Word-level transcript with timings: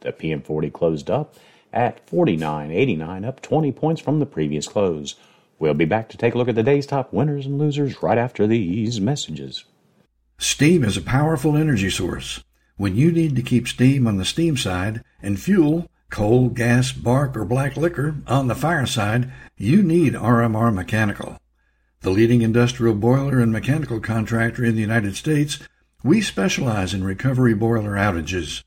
The 0.00 0.12
PM40 0.12 0.72
closed 0.72 1.10
up 1.10 1.34
at 1.72 2.06
49.89, 2.06 3.26
up 3.26 3.40
20 3.40 3.72
points 3.72 4.00
from 4.00 4.18
the 4.18 4.26
previous 4.26 4.66
close. 4.66 5.14
We'll 5.58 5.74
be 5.74 5.84
back 5.84 6.08
to 6.08 6.16
take 6.16 6.34
a 6.34 6.38
look 6.38 6.48
at 6.48 6.54
the 6.54 6.62
day's 6.62 6.86
top 6.86 7.12
winners 7.12 7.46
and 7.46 7.58
losers 7.58 8.02
right 8.02 8.18
after 8.18 8.46
these 8.46 9.00
messages. 9.00 9.64
Steam 10.38 10.82
is 10.84 10.96
a 10.96 11.02
powerful 11.02 11.56
energy 11.56 11.90
source. 11.90 12.42
When 12.76 12.96
you 12.96 13.12
need 13.12 13.36
to 13.36 13.42
keep 13.42 13.68
steam 13.68 14.06
on 14.06 14.16
the 14.16 14.24
steam 14.24 14.56
side 14.56 15.04
and 15.22 15.38
fuel, 15.38 15.86
coal, 16.08 16.48
gas, 16.48 16.92
bark, 16.92 17.36
or 17.36 17.44
black 17.44 17.76
liquor 17.76 18.16
on 18.26 18.48
the 18.48 18.54
fire 18.54 18.86
side, 18.86 19.30
you 19.58 19.82
need 19.82 20.14
RMR 20.14 20.74
Mechanical. 20.74 21.36
The 22.00 22.10
leading 22.10 22.40
industrial 22.40 22.94
boiler 22.94 23.40
and 23.40 23.52
mechanical 23.52 24.00
contractor 24.00 24.64
in 24.64 24.76
the 24.76 24.80
United 24.80 25.14
States, 25.14 25.58
we 26.02 26.22
specialize 26.22 26.94
in 26.94 27.04
recovery 27.04 27.52
boiler 27.52 27.92
outages. 27.92 28.62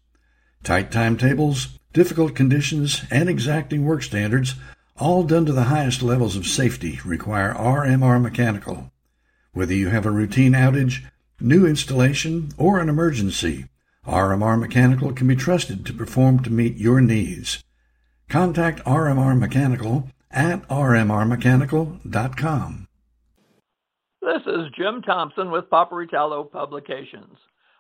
Tight 0.64 0.92
timetables, 0.92 1.78
difficult 1.92 2.36
conditions, 2.36 3.04
and 3.12 3.28
exacting 3.28 3.86
work 3.86 4.02
standards, 4.02 4.56
all 4.98 5.24
done 5.24 5.46
to 5.46 5.52
the 5.52 5.64
highest 5.64 6.02
levels 6.02 6.38
of 6.38 6.48
safety, 6.48 7.02
require 7.04 7.54
RMR 7.54 8.22
Mechanical. 8.22 8.90
Whether 9.52 9.74
you 9.74 9.90
have 9.90 10.06
a 10.06 10.12
routine 10.12 10.54
outage, 10.54 11.04
new 11.42 11.66
installation, 11.66 12.54
or 12.58 12.80
an 12.80 12.88
emergency, 12.88 13.66
RMR 14.08 14.58
Mechanical 14.58 15.12
can 15.12 15.28
be 15.28 15.36
trusted 15.36 15.86
to 15.86 15.94
perform 15.94 16.42
to 16.44 16.50
meet 16.50 16.78
your 16.78 17.02
needs. 17.02 17.62
Contact 18.30 18.82
RMR 18.86 19.38
Mechanical 19.38 20.08
at 20.32 20.66
rmrmechanical.com. 20.70 22.88
This 24.22 24.42
is 24.48 24.72
Jim 24.78 25.02
Thompson 25.02 25.52
with 25.52 25.70
Paperitalo 25.70 26.50
Publications. 26.50 27.38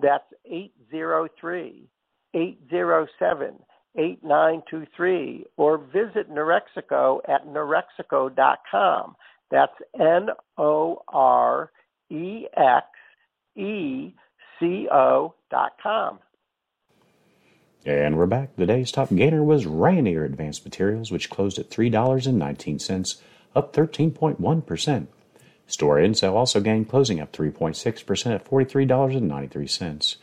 That's 0.00 0.24
803 0.44 1.88
807 2.34 3.54
8923 3.96 5.46
or 5.56 5.78
visit 5.78 6.30
Norexeco 6.30 7.20
at 7.28 7.46
norexeco.com. 7.46 9.16
That's 9.50 9.72
N 9.98 10.28
O 10.56 11.02
R 11.08 11.72
E 12.08 12.46
X 12.56 12.86
E 13.56 14.14
C 14.58 14.88
O 14.92 15.34
dot 15.50 15.72
com. 15.82 16.20
And 17.84 18.18
we're 18.18 18.26
back. 18.26 18.54
The 18.56 18.66
day's 18.66 18.92
top 18.92 19.08
gainer 19.08 19.42
was 19.42 19.64
Rayonier 19.64 20.24
Advanced 20.24 20.64
Materials, 20.64 21.10
which 21.10 21.30
closed 21.30 21.58
at 21.58 21.70
$3.19, 21.70 23.22
up 23.56 23.72
13.1%. 23.72 25.06
Stora 25.70 26.06
Enso 26.06 26.34
also 26.34 26.60
gained 26.60 26.88
closing 26.88 27.20
up 27.20 27.32
3.6% 27.32 28.34
at 28.34 28.44
$43.93. 28.44 30.16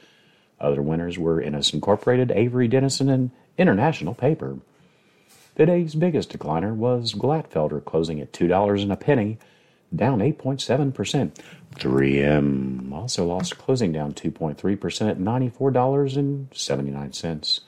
Other 0.60 0.82
winners 0.82 1.18
were 1.18 1.40
Ennis 1.42 1.74
Incorporated, 1.74 2.32
Avery 2.32 2.68
Dennison, 2.68 3.10
and 3.10 3.32
International 3.58 4.14
Paper. 4.14 4.58
The 5.56 5.66
day's 5.66 5.96
biggest 5.96 6.38
decliner 6.38 6.76
was 6.76 7.14
Glatfelter, 7.14 7.84
closing 7.84 8.22
at 8.22 8.34
$2 8.34 8.82
and 8.82 8.92
a 8.92 8.96
penny, 8.96 9.40
down 9.96 10.20
8.7%. 10.20 11.32
3M 11.76 12.92
also 12.92 13.26
lost 13.26 13.58
closing 13.58 13.92
down 13.92 14.14
2.3% 14.14 15.10
at 15.10 15.18
$94.79. 15.18 17.60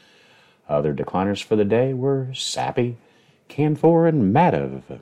Other 0.67 0.93
decliners 0.93 1.43
for 1.43 1.55
the 1.55 1.65
day 1.65 1.93
were 1.93 2.27
Sappi, 2.33 2.97
Canfor, 3.49 4.07
and 4.07 4.35
Mativ. 4.35 5.01